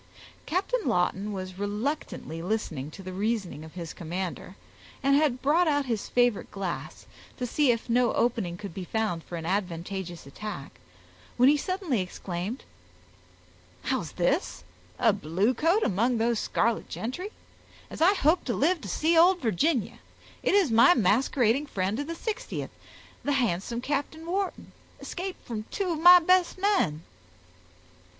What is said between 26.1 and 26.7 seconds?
best